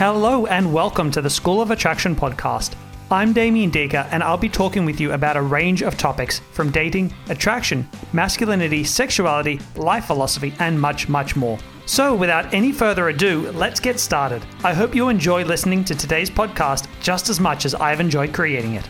Hello 0.00 0.46
and 0.46 0.72
welcome 0.72 1.10
to 1.10 1.20
the 1.20 1.28
School 1.28 1.60
of 1.60 1.70
Attraction 1.70 2.16
podcast. 2.16 2.72
I'm 3.10 3.34
Damien 3.34 3.70
Diecke 3.70 4.08
and 4.10 4.22
I'll 4.22 4.38
be 4.38 4.48
talking 4.48 4.86
with 4.86 4.98
you 4.98 5.12
about 5.12 5.36
a 5.36 5.42
range 5.42 5.82
of 5.82 5.98
topics 5.98 6.38
from 6.52 6.70
dating, 6.70 7.12
attraction, 7.28 7.86
masculinity, 8.14 8.82
sexuality, 8.82 9.60
life 9.76 10.06
philosophy, 10.06 10.54
and 10.58 10.80
much, 10.80 11.10
much 11.10 11.36
more. 11.36 11.58
So, 11.84 12.14
without 12.14 12.54
any 12.54 12.72
further 12.72 13.10
ado, 13.10 13.50
let's 13.50 13.78
get 13.78 14.00
started. 14.00 14.42
I 14.64 14.72
hope 14.72 14.94
you 14.94 15.10
enjoy 15.10 15.44
listening 15.44 15.84
to 15.84 15.94
today's 15.94 16.30
podcast 16.30 16.88
just 17.02 17.28
as 17.28 17.38
much 17.38 17.66
as 17.66 17.74
I've 17.74 18.00
enjoyed 18.00 18.32
creating 18.32 18.76
it. 18.76 18.88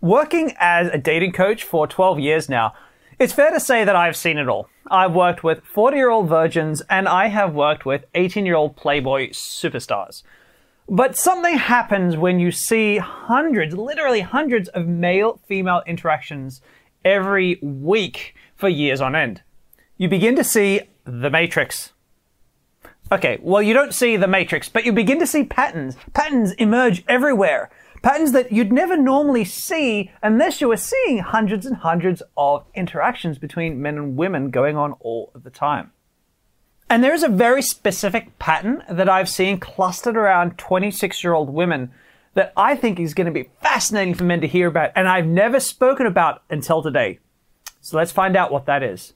Working 0.00 0.54
as 0.60 0.86
a 0.92 0.98
dating 0.98 1.32
coach 1.32 1.64
for 1.64 1.88
12 1.88 2.20
years 2.20 2.48
now, 2.48 2.74
it's 3.18 3.32
fair 3.32 3.50
to 3.50 3.58
say 3.58 3.82
that 3.82 3.96
I've 3.96 4.16
seen 4.16 4.38
it 4.38 4.48
all. 4.48 4.68
I've 4.90 5.12
worked 5.12 5.42
with 5.44 5.64
40 5.64 5.96
year 5.96 6.10
old 6.10 6.28
virgins 6.28 6.82
and 6.88 7.08
I 7.08 7.28
have 7.28 7.54
worked 7.54 7.84
with 7.84 8.04
18 8.14 8.46
year 8.46 8.56
old 8.56 8.76
Playboy 8.76 9.30
superstars. 9.30 10.22
But 10.88 11.16
something 11.16 11.56
happens 11.58 12.16
when 12.16 12.38
you 12.38 12.52
see 12.52 12.98
hundreds, 12.98 13.74
literally 13.76 14.20
hundreds 14.20 14.68
of 14.68 14.86
male 14.86 15.40
female 15.46 15.82
interactions 15.86 16.60
every 17.04 17.58
week 17.60 18.34
for 18.54 18.68
years 18.68 19.00
on 19.00 19.16
end. 19.16 19.42
You 19.96 20.08
begin 20.08 20.36
to 20.36 20.44
see 20.44 20.82
the 21.04 21.30
Matrix. 21.30 21.92
Okay, 23.10 23.38
well, 23.40 23.62
you 23.62 23.72
don't 23.72 23.94
see 23.94 24.16
the 24.16 24.26
Matrix, 24.26 24.68
but 24.68 24.84
you 24.84 24.92
begin 24.92 25.18
to 25.20 25.26
see 25.26 25.44
patterns. 25.44 25.96
Patterns 26.12 26.52
emerge 26.52 27.04
everywhere. 27.08 27.70
Patterns 28.06 28.30
that 28.30 28.52
you'd 28.52 28.72
never 28.72 28.96
normally 28.96 29.44
see 29.44 30.12
unless 30.22 30.60
you 30.60 30.68
were 30.68 30.76
seeing 30.76 31.18
hundreds 31.18 31.66
and 31.66 31.74
hundreds 31.74 32.22
of 32.36 32.64
interactions 32.72 33.36
between 33.36 33.82
men 33.82 33.96
and 33.98 34.16
women 34.16 34.50
going 34.50 34.76
on 34.76 34.92
all 35.00 35.32
of 35.34 35.42
the 35.42 35.50
time. 35.50 35.90
And 36.88 37.02
there 37.02 37.14
is 37.14 37.24
a 37.24 37.28
very 37.28 37.62
specific 37.62 38.38
pattern 38.38 38.84
that 38.88 39.08
I've 39.08 39.28
seen 39.28 39.58
clustered 39.58 40.16
around 40.16 40.56
26 40.56 41.24
year 41.24 41.32
old 41.32 41.50
women 41.50 41.90
that 42.34 42.52
I 42.56 42.76
think 42.76 43.00
is 43.00 43.12
going 43.12 43.24
to 43.24 43.32
be 43.32 43.50
fascinating 43.60 44.14
for 44.14 44.22
men 44.22 44.40
to 44.40 44.46
hear 44.46 44.68
about, 44.68 44.92
and 44.94 45.08
I've 45.08 45.26
never 45.26 45.58
spoken 45.58 46.06
about 46.06 46.44
until 46.48 46.84
today. 46.84 47.18
So 47.80 47.96
let's 47.96 48.12
find 48.12 48.36
out 48.36 48.52
what 48.52 48.66
that 48.66 48.84
is. 48.84 49.14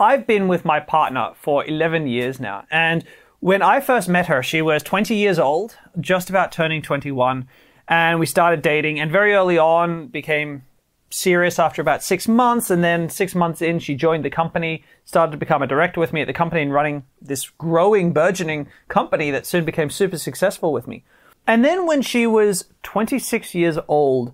I've 0.00 0.26
been 0.26 0.48
with 0.48 0.64
my 0.64 0.80
partner 0.80 1.32
for 1.36 1.64
11 1.64 2.08
years 2.08 2.40
now, 2.40 2.64
and 2.70 3.04
when 3.42 3.60
I 3.60 3.80
first 3.80 4.08
met 4.08 4.28
her, 4.28 4.40
she 4.40 4.62
was 4.62 4.84
20 4.84 5.16
years 5.16 5.36
old, 5.36 5.76
just 5.98 6.30
about 6.30 6.52
turning 6.52 6.80
21, 6.80 7.48
and 7.88 8.20
we 8.20 8.24
started 8.24 8.62
dating, 8.62 9.00
and 9.00 9.10
very 9.10 9.34
early 9.34 9.58
on 9.58 10.06
became 10.06 10.62
serious 11.10 11.58
after 11.58 11.82
about 11.82 12.04
six 12.04 12.28
months. 12.28 12.70
And 12.70 12.84
then 12.84 13.08
six 13.08 13.34
months 13.34 13.60
in, 13.60 13.80
she 13.80 13.96
joined 13.96 14.24
the 14.24 14.30
company, 14.30 14.84
started 15.04 15.32
to 15.32 15.38
become 15.38 15.60
a 15.60 15.66
director 15.66 15.98
with 15.98 16.12
me 16.12 16.20
at 16.20 16.28
the 16.28 16.32
company 16.32 16.62
and 16.62 16.72
running 16.72 17.02
this 17.20 17.50
growing, 17.50 18.12
burgeoning 18.12 18.68
company 18.86 19.32
that 19.32 19.44
soon 19.44 19.64
became 19.64 19.90
super 19.90 20.18
successful 20.18 20.72
with 20.72 20.86
me. 20.86 21.02
And 21.44 21.64
then 21.64 21.84
when 21.84 22.00
she 22.00 22.28
was 22.28 22.66
26 22.84 23.56
years 23.56 23.76
old, 23.88 24.32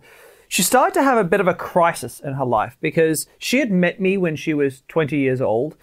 she 0.49 0.63
started 0.63 0.93
to 0.93 1.03
have 1.03 1.17
a 1.17 1.25
bit 1.25 1.41
of 1.41 1.49
a 1.49 1.55
crisis 1.55 2.21
in 2.21 2.35
her 2.35 2.45
life 2.45 2.77
because 2.83 3.27
she 3.39 3.59
had 3.59 3.71
met 3.73 4.03
me 4.03 4.19
when 4.19 4.37
she 4.37 4.53
was 4.53 4.83
20 4.89 5.17
years 5.17 5.41
old 5.41 5.79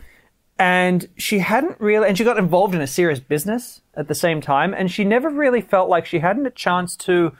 and 0.57 1.09
she 1.17 1.39
hadn't 1.39 1.79
really 1.79 2.07
and 2.07 2.17
she 2.17 2.23
got 2.23 2.37
involved 2.37 2.73
in 2.73 2.81
a 2.81 2.87
serious 2.87 3.19
business 3.19 3.81
at 3.95 4.07
the 4.07 4.15
same 4.15 4.41
time 4.41 4.73
and 4.73 4.89
she 4.89 5.03
never 5.03 5.29
really 5.29 5.61
felt 5.61 5.89
like 5.89 6.05
she 6.05 6.19
hadn't 6.19 6.45
a 6.45 6.51
chance 6.51 6.95
to 6.95 7.35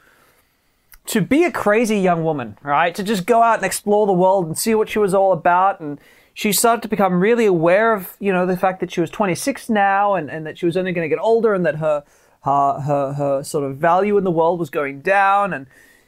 to 1.06 1.20
be 1.20 1.44
a 1.44 1.52
crazy 1.52 1.98
young 1.98 2.24
woman 2.24 2.58
right? 2.62 2.94
To 2.94 3.02
just 3.02 3.26
go 3.26 3.42
out 3.42 3.58
and 3.58 3.64
explore 3.64 4.06
the 4.06 4.12
world 4.12 4.46
and 4.46 4.58
see 4.58 4.74
what 4.74 4.88
she 4.88 4.98
was 4.98 5.14
all 5.14 5.32
about. 5.32 5.80
And 5.80 6.00
she 6.34 6.52
started 6.52 6.82
to 6.82 6.88
become 6.88 7.20
really 7.20 7.46
aware 7.46 7.94
of 7.94 8.16
you 8.18 8.32
know 8.32 8.44
the 8.44 8.56
fact 8.56 8.80
that 8.80 8.90
she 8.90 9.00
was 9.00 9.10
26 9.10 9.70
now 9.70 10.14
and, 10.14 10.30
and 10.30 10.46
that 10.46 10.58
she 10.58 10.66
was 10.66 10.76
only 10.76 10.92
going 10.92 11.08
to 11.08 11.14
get 11.14 11.22
older 11.22 11.54
and 11.54 11.64
that 11.64 11.76
her, 11.76 12.04
her 12.42 12.80
her 12.80 13.12
her 13.14 13.42
sort 13.42 13.64
of 13.64 13.78
value 13.78 14.18
in 14.18 14.24
the 14.24 14.30
world 14.30 14.58
was 14.58 14.68
going 14.68 15.00
down. 15.00 15.54
And 15.54 15.66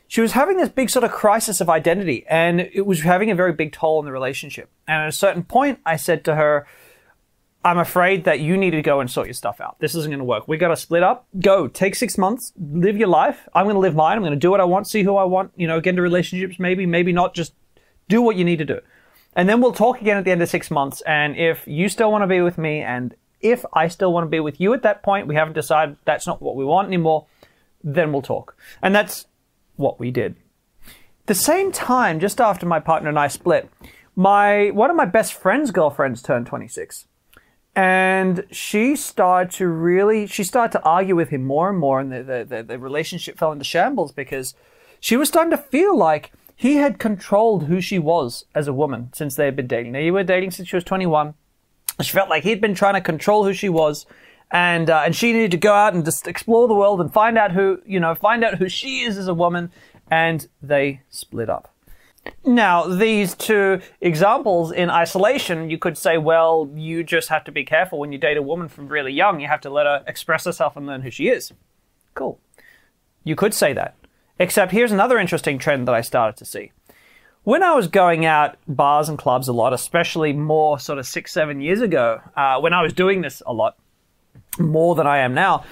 she 0.09 0.21
was 0.21 0.32
having 0.32 0.59
this 0.59 0.69
big 0.69 0.91
sort 0.91 1.05
of 1.05 1.12
crisis 1.12 1.61
of 1.62 1.71
identity 1.71 2.27
and 2.28 2.61
it 2.61 2.84
was 2.84 3.00
having 3.00 3.31
a 3.31 3.34
very 3.34 3.53
big 3.53 3.72
toll 3.72 3.99
on 3.99 4.05
the 4.05 4.12
relationship. 4.12 4.69
And 4.87 5.03
at 5.05 5.09
a 5.09 5.12
certain 5.12 5.44
point 5.44 5.78
i 5.87 5.97
said 5.97 6.22
to 6.25 6.34
her 6.34 6.66
I'm 7.69 7.79
afraid 7.79 8.25
that 8.25 8.41
you 8.41 8.56
need 8.56 8.71
to 8.71 8.81
go 8.81 9.01
and 9.01 9.11
sort 9.11 9.27
your 9.27 9.34
stuff 9.34 9.61
out. 9.61 9.79
This 9.79 9.95
isn't 9.95 10.11
going 10.11 10.21
to 10.21 10.25
work. 10.25 10.49
We 10.49 10.56
got 10.56 10.69
to 10.69 10.77
split 10.77 11.03
up. 11.03 11.29
Go. 11.39 11.69
Take 11.69 11.97
six 11.97 12.17
months. 12.17 12.51
Live 12.59 12.97
your 12.97 13.09
life. 13.09 13.47
I'm 13.53 13.67
going 13.67 13.75
to 13.75 13.81
live 13.81 13.95
mine. 13.95 14.17
I'm 14.17 14.23
going 14.23 14.33
to 14.33 14.39
do 14.39 14.51
what 14.51 14.62
I 14.62 14.65
want. 14.65 14.87
See 14.87 15.03
who 15.03 15.17
I 15.17 15.25
want. 15.25 15.53
You 15.55 15.67
know, 15.67 15.79
get 15.79 15.91
into 15.91 16.01
relationships. 16.01 16.59
Maybe, 16.59 16.87
maybe 16.87 17.12
not. 17.12 17.34
Just 17.34 17.53
do 18.09 18.23
what 18.23 18.37
you 18.37 18.45
need 18.45 18.56
to 18.56 18.65
do. 18.65 18.81
And 19.37 19.51
then 19.51 19.61
we'll 19.61 19.73
talk 19.73 20.01
again 20.01 20.17
at 20.17 20.25
the 20.25 20.31
end 20.31 20.41
of 20.41 20.49
six 20.49 20.71
months. 20.71 21.03
And 21.03 21.37
if 21.37 21.69
you 21.69 21.91
still 21.91 22.11
want 22.11 22.23
to 22.23 22.27
be 22.27 22.41
with 22.41 22.56
me, 22.56 22.81
and 22.81 23.15
if 23.43 23.67
I 23.75 23.89
still 23.89 24.15
want 24.15 24.25
to 24.25 24.31
be 24.31 24.41
with 24.41 24.62
you 24.62 24.73
at 24.73 24.83
that 24.85 25.03
point, 25.03 25.27
we 25.27 25.35
haven't 25.35 25.53
decided 25.53 25.99
that's 26.06 26.27
not 26.27 26.41
what 26.41 26.56
we 26.56 26.65
want 26.65 26.89
anymore. 26.89 27.27
Then 27.85 28.12
we'll 28.12 28.23
talk. 28.23 28.56
And 28.81 28.95
that's 28.95 29.27
what 29.77 30.00
we 30.00 30.11
did. 30.11 30.37
The 31.27 31.35
same 31.35 31.71
time, 31.71 32.19
just 32.19 32.41
after 32.41 32.65
my 32.65 32.81
partner 32.81 33.11
and 33.11 33.19
I 33.19 33.29
split, 33.29 33.71
my 34.17 34.71
one 34.71 34.89
of 34.89 34.97
my 34.97 35.05
best 35.05 35.35
friend's 35.35 35.71
girlfriends 35.71 36.23
turned 36.23 36.47
26 36.47 37.06
and 37.78 38.44
she 38.50 38.97
started 38.97 39.53
to 39.53 39.69
really 39.69 40.27
she 40.27 40.43
started 40.43 40.77
to 40.77 40.84
argue 40.84 41.15
with 41.15 41.28
him 41.28 41.44
more 41.44 41.71
and 41.71 41.78
more 41.78 42.00
and 42.00 42.11
the, 42.11 42.44
the, 42.44 42.65
the, 42.65 42.77
relationship 42.77 43.39
fell 43.39 43.53
into 43.53 43.65
shambles 43.65 44.11
because 44.11 44.53
she 44.99 45.16
was 45.16 45.28
starting 45.28 45.53
to 45.53 45.56
feel 45.56 45.97
like 45.97 46.33
he 46.56 46.75
had 46.75 46.99
controlled 46.99 47.67
who 47.67 47.81
she 47.81 47.97
was 47.97 48.44
as 48.53 48.67
a 48.67 48.72
woman 48.72 49.11
since 49.15 49.37
they 49.37 49.44
had 49.44 49.55
been 49.55 49.69
dating. 49.69 49.94
You 49.94 50.12
were 50.12 50.25
dating 50.25 50.50
since 50.50 50.69
she 50.69 50.75
was 50.75 50.83
21 50.83 51.34
she 52.03 52.11
felt 52.11 52.28
like 52.28 52.43
he'd 52.43 52.61
been 52.61 52.75
trying 52.75 52.94
to 52.94 53.00
control 53.00 53.44
who 53.44 53.53
she 53.53 53.69
was 53.69 54.06
and 54.50 54.91
uh, 54.91 55.05
and 55.05 55.15
she 55.15 55.33
needed 55.33 55.53
to 55.53 55.56
go 55.56 55.72
out 55.72 55.94
and 55.94 56.05
just 56.05 56.27
explore 56.27 56.67
the 56.67 56.75
world 56.75 57.00
and 57.00 57.12
find 57.12 57.38
out 57.38 57.53
who 57.53 57.81
you 57.87 58.00
know 58.00 58.12
find 58.12 58.43
out 58.43 58.56
who 58.56 58.69
she 58.69 59.03
is 59.03 59.17
as 59.17 59.28
a 59.28 59.34
woman 59.34 59.71
and 60.11 60.49
they 60.61 61.00
split 61.11 61.49
up 61.49 61.72
now, 62.44 62.87
these 62.87 63.34
two 63.34 63.81
examples 64.00 64.72
in 64.72 64.91
isolation, 64.91 65.71
you 65.71 65.78
could 65.78 65.99
say, 65.99 66.19
well, 66.19 66.71
you 66.75 67.05
just 67.05 67.28
have 67.28 67.44
to 67.44 67.53
be 67.53 67.65
careful 67.65 67.99
when 67.99 68.12
you 68.12 68.19
date 68.19 68.37
a 68.37 68.43
woman 68.43 68.69
from 68.69 68.89
really 68.89 69.12
young. 69.12 69.41
You 69.41 69.49
have 69.49 69.61
to 69.62 69.71
let 69.71 69.87
her 69.87 70.03
express 70.06 70.44
herself 70.44 70.77
and 70.77 70.87
learn 70.87 71.03
who 71.03 71.11
she 71.11 71.28
is. 71.28 71.53
Cool. 72.15 72.41
You 73.25 73.37
could 73.37 73.55
say 73.55 73.72
that. 73.75 73.97
Except 74.38 74.72
here's 74.72 74.93
another 74.93 75.19
interesting 75.19 75.59
trend 75.59 75.87
that 75.88 75.94
I 75.94 76.00
started 76.00 76.37
to 76.38 76.44
see. 76.44 76.72
When 77.44 77.62
I 77.62 77.75
was 77.75 77.88
going 77.88 78.25
out 78.25 78.56
bars 78.67 79.09
and 79.09 79.19
clubs 79.19 79.49
a 79.49 79.53
lot, 79.53 79.72
especially 79.72 80.33
more 80.33 80.78
sort 80.78 80.99
of 80.99 81.06
six, 81.06 81.33
seven 81.33 81.61
years 81.61 81.81
ago, 81.81 82.21
uh, 82.37 82.61
when 82.61 82.72
I 82.72 82.83
was 82.83 82.93
doing 82.93 83.21
this 83.21 83.43
a 83.47 83.53
lot 83.53 83.77
more 84.59 84.94
than 84.94 85.06
I 85.06 85.19
am 85.19 85.34
now, 85.34 85.65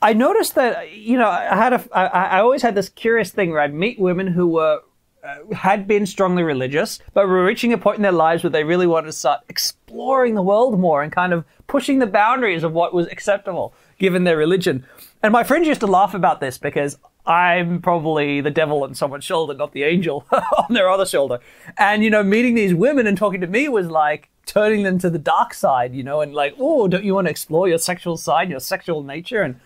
I 0.00 0.12
noticed 0.12 0.54
that 0.56 0.92
you 0.92 1.16
know 1.16 1.28
I 1.28 1.56
had 1.56 1.72
a 1.72 1.84
I, 1.90 2.04
I 2.06 2.40
always 2.40 2.60
had 2.60 2.74
this 2.74 2.90
curious 2.90 3.30
thing 3.30 3.50
where 3.50 3.60
I'd 3.60 3.72
meet 3.72 3.98
women 3.98 4.26
who 4.26 4.46
were 4.46 4.80
Uh, 5.26 5.54
had 5.54 5.88
been 5.88 6.06
strongly 6.06 6.44
religious, 6.44 7.00
but 7.12 7.26
were 7.26 7.44
reaching 7.44 7.72
a 7.72 7.78
point 7.78 7.96
in 7.96 8.02
their 8.02 8.12
lives 8.12 8.44
where 8.44 8.50
they 8.50 8.62
really 8.62 8.86
wanted 8.86 9.06
to 9.06 9.12
start 9.12 9.40
exploring 9.48 10.34
the 10.34 10.42
world 10.42 10.78
more 10.78 11.02
and 11.02 11.10
kind 11.10 11.32
of 11.32 11.44
pushing 11.66 11.98
the 11.98 12.06
boundaries 12.06 12.62
of 12.62 12.72
what 12.72 12.94
was 12.94 13.08
acceptable 13.08 13.74
given 13.98 14.22
their 14.22 14.36
religion. 14.36 14.86
And 15.24 15.32
my 15.32 15.42
friends 15.42 15.66
used 15.66 15.80
to 15.80 15.88
laugh 15.88 16.14
about 16.14 16.40
this 16.40 16.58
because 16.58 16.96
I'm 17.26 17.82
probably 17.82 18.40
the 18.40 18.52
devil 18.52 18.84
on 18.84 18.94
someone's 18.94 19.24
shoulder, 19.24 19.54
not 19.54 19.72
the 19.72 19.82
angel 19.82 20.24
on 20.32 20.72
their 20.72 20.88
other 20.88 21.06
shoulder. 21.06 21.40
And, 21.76 22.04
you 22.04 22.10
know, 22.10 22.22
meeting 22.22 22.54
these 22.54 22.74
women 22.74 23.08
and 23.08 23.18
talking 23.18 23.40
to 23.40 23.48
me 23.48 23.68
was 23.68 23.90
like 23.90 24.28
turning 24.44 24.84
them 24.84 24.98
to 25.00 25.10
the 25.10 25.18
dark 25.18 25.54
side, 25.54 25.92
you 25.92 26.04
know, 26.04 26.20
and 26.20 26.34
like, 26.34 26.54
oh, 26.60 26.86
don't 26.86 27.04
you 27.04 27.14
want 27.14 27.26
to 27.26 27.32
explore 27.32 27.68
your 27.68 27.78
sexual 27.78 28.16
side, 28.16 28.48
your 28.48 28.60
sexual 28.60 29.02
nature? 29.02 29.42
And 29.42 29.58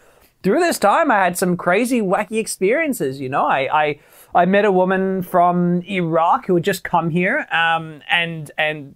through 0.42 0.60
this 0.60 0.78
time, 0.78 1.10
I 1.10 1.16
had 1.16 1.36
some 1.36 1.58
crazy, 1.58 2.00
wacky 2.00 2.38
experiences, 2.38 3.20
you 3.20 3.28
know. 3.28 3.44
I, 3.44 3.68
I 3.72 3.98
I 4.34 4.44
met 4.44 4.64
a 4.64 4.72
woman 4.72 5.22
from 5.22 5.82
Iraq 5.82 6.46
who 6.46 6.54
had 6.54 6.64
just 6.64 6.84
come 6.84 7.10
here, 7.10 7.46
um, 7.50 8.02
and 8.10 8.50
and 8.56 8.94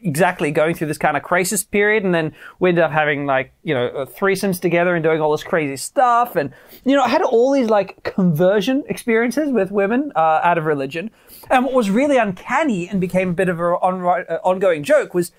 exactly 0.00 0.52
going 0.52 0.74
through 0.74 0.86
this 0.86 0.98
kind 0.98 1.16
of 1.16 1.22
crisis 1.22 1.64
period, 1.64 2.04
and 2.04 2.14
then 2.14 2.32
we 2.60 2.68
ended 2.68 2.84
up 2.84 2.92
having 2.92 3.26
like 3.26 3.52
you 3.62 3.74
know 3.74 4.06
threesomes 4.06 4.60
together 4.60 4.94
and 4.94 5.02
doing 5.02 5.20
all 5.20 5.32
this 5.32 5.42
crazy 5.42 5.76
stuff, 5.76 6.36
and 6.36 6.52
you 6.84 6.94
know 6.94 7.02
I 7.02 7.08
had 7.08 7.22
all 7.22 7.52
these 7.52 7.68
like 7.68 8.02
conversion 8.04 8.84
experiences 8.88 9.50
with 9.50 9.70
women 9.70 10.12
uh, 10.14 10.40
out 10.42 10.58
of 10.58 10.64
religion, 10.64 11.10
and 11.50 11.64
what 11.64 11.74
was 11.74 11.90
really 11.90 12.16
uncanny 12.16 12.88
and 12.88 13.00
became 13.00 13.30
a 13.30 13.34
bit 13.34 13.48
of 13.48 13.58
an 13.58 13.64
on, 13.64 14.04
uh, 14.04 14.38
ongoing 14.44 14.82
joke 14.82 15.14
was 15.14 15.32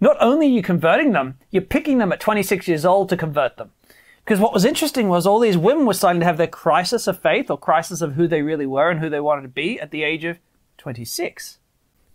not 0.00 0.16
only 0.20 0.46
are 0.46 0.50
you 0.50 0.62
converting 0.62 1.12
them, 1.12 1.38
you're 1.50 1.62
picking 1.62 1.98
them 1.98 2.12
at 2.12 2.20
26 2.20 2.68
years 2.68 2.84
old 2.84 3.08
to 3.08 3.16
convert 3.16 3.56
them. 3.56 3.70
Because 4.24 4.40
what 4.40 4.54
was 4.54 4.64
interesting 4.64 5.08
was 5.08 5.26
all 5.26 5.38
these 5.38 5.58
women 5.58 5.84
were 5.84 5.92
starting 5.92 6.20
to 6.20 6.26
have 6.26 6.38
their 6.38 6.46
crisis 6.46 7.06
of 7.06 7.20
faith 7.20 7.50
or 7.50 7.58
crisis 7.58 8.00
of 8.00 8.14
who 8.14 8.26
they 8.26 8.40
really 8.40 8.66
were 8.66 8.90
and 8.90 9.00
who 9.00 9.10
they 9.10 9.20
wanted 9.20 9.42
to 9.42 9.48
be 9.48 9.78
at 9.78 9.90
the 9.90 10.02
age 10.02 10.24
of 10.24 10.38
26. 10.78 11.58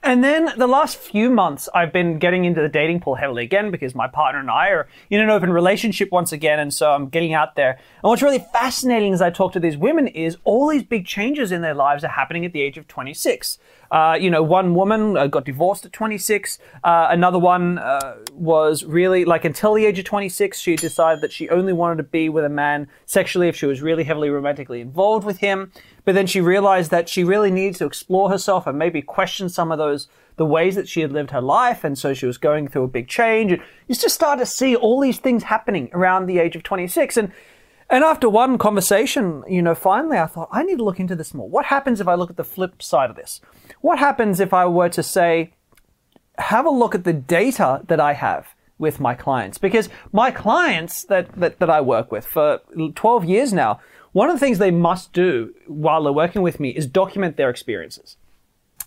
And 0.02 0.24
then 0.24 0.54
the 0.58 0.66
last 0.66 0.98
few 0.98 1.30
months, 1.30 1.68
I've 1.76 1.92
been 1.92 2.20
getting 2.20 2.46
into 2.46 2.62
the 2.62 2.70
dating 2.70 3.02
pool 3.02 3.16
heavily 3.16 3.44
again 3.44 3.70
because 3.70 3.94
my 3.94 4.08
partner 4.08 4.40
and 4.40 4.50
I 4.50 4.70
are 4.70 4.88
in 5.10 5.20
an 5.20 5.30
open 5.30 5.52
relationship 5.52 6.10
once 6.10 6.32
again. 6.32 6.58
And 6.58 6.74
so 6.74 6.92
I'm 6.92 7.10
getting 7.10 7.34
out 7.34 7.56
there. 7.56 7.72
And 7.72 8.10
what's 8.10 8.22
really 8.22 8.46
fascinating 8.54 9.14
as 9.14 9.22
I 9.22 9.30
talk 9.30 9.52
to 9.54 9.60
these 9.60 9.76
women 9.76 10.08
is 10.08 10.38
all 10.46 10.70
these 10.70 10.84
big 10.84 11.06
changes 11.06 11.52
in 11.52 11.62
their 11.62 11.74
lives 11.74 12.06
are 12.06 12.10
happening 12.10 12.46
at 12.46 12.54
the 12.54 12.62
age 12.62 12.78
of 12.78 12.88
26. 12.88 13.60
Uh, 13.92 14.18
you 14.20 14.30
know, 14.30 14.44
one 14.44 14.76
woman 14.76 15.18
uh, 15.18 15.28
got 15.28 15.46
divorced 15.46 15.86
at 15.86 15.94
26. 15.94 16.60
Uh, 16.84 17.08
another 17.10 17.40
one 17.40 17.78
uh, 17.78 18.18
was 18.34 18.84
really 18.84 19.26
like 19.26 19.46
until 19.46 19.74
the 19.74 19.86
age 19.86 20.00
of 20.00 20.06
26, 20.06 20.60
she 20.60 20.76
decided 20.76 21.22
that 21.22 21.32
she 21.32 21.50
only 21.50 21.74
wanted 21.74 21.98
to 21.98 22.04
be 22.04 22.30
with 22.30 22.46
a 22.46 22.50
man 22.50 22.88
sexually 23.06 23.48
if 23.48 23.56
she 23.56 23.66
was 23.66 23.82
really 23.82 24.04
heavily 24.04 24.30
romantically 24.30 24.82
involved 24.82 25.26
with 25.26 25.40
him. 25.40 25.72
But 26.06 26.16
then 26.16 26.28
she 26.28 26.42
realized 26.42 26.92
that 26.92 27.10
she 27.10 27.24
really 27.24 27.52
needed 27.52 27.76
to 27.78 27.86
explore 27.86 28.30
herself 28.30 28.68
and 28.68 28.78
maybe 28.78 29.02
question 29.02 29.50
some 29.50 29.72
of 29.72 29.78
those 29.78 30.08
the 30.40 30.46
ways 30.46 30.76
that 30.76 30.88
she 30.88 31.02
had 31.02 31.12
lived 31.12 31.32
her 31.32 31.42
life, 31.42 31.84
and 31.84 31.98
so 31.98 32.14
she 32.14 32.26
was 32.26 32.38
going 32.38 32.70
through 32.70 32.84
a 32.84 32.88
big 32.88 33.10
change. 33.10 33.52
And 33.52 33.62
you 33.90 33.96
just 33.96 34.16
start 34.16 34.40
to 34.40 34.46
see 34.46 34.74
all 34.74 35.02
these 35.02 35.20
things 35.20 35.44
happening 35.44 35.90
around 35.92 36.28
the 36.28 36.40
age 36.40 36.56
of 36.56 36.64
26. 36.64 37.18
And 37.18 37.34
and 37.90 38.04
after 38.04 38.30
one 38.30 38.58
conversation, 38.58 39.44
you 39.48 39.62
know, 39.62 39.74
finally 39.74 40.18
I 40.18 40.28
thought, 40.28 40.50
I 40.52 40.64
need 40.64 40.78
to 40.78 40.84
look 40.84 41.00
into 41.00 41.16
this 41.16 41.34
more. 41.34 41.50
What 41.50 41.66
happens 41.66 42.00
if 42.00 42.08
I 42.08 42.16
look 42.16 42.30
at 42.30 42.38
the 42.38 42.44
flip 42.44 42.84
side 42.84 43.10
of 43.10 43.16
this? 43.16 43.42
What 43.82 43.98
happens 43.98 44.40
if 44.40 44.54
I 44.54 44.66
were 44.66 44.90
to 44.90 45.02
say, 45.02 45.54
have 46.38 46.66
a 46.66 46.70
look 46.70 46.94
at 46.94 47.04
the 47.04 47.14
data 47.14 47.82
that 47.88 48.00
I 48.00 48.14
have 48.14 48.48
with 48.78 49.00
my 49.00 49.16
clients? 49.16 49.58
Because 49.58 49.90
my 50.12 50.30
clients 50.30 51.04
that, 51.06 51.32
that, 51.34 51.60
that 51.60 51.70
I 51.70 51.82
work 51.82 52.12
with 52.12 52.26
for 52.26 52.60
12 52.96 53.26
years 53.26 53.54
now, 53.54 53.80
one 54.12 54.30
of 54.30 54.36
the 54.36 54.40
things 54.40 54.60
they 54.60 54.72
must 54.72 55.12
do 55.12 55.54
while 55.68 56.04
they're 56.04 56.14
working 56.14 56.42
with 56.44 56.60
me 56.60 56.70
is 56.70 56.86
document 56.86 57.38
their 57.38 57.50
experiences. 57.50 58.18